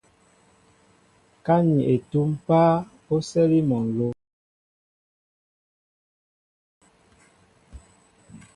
Ka 1.45 1.55
ni 1.67 1.79
etúm 1.93 2.29
páá, 2.47 2.73
o 3.13 3.15
sɛli 3.29 3.59
mol 3.69 3.85
nló. 3.95 4.09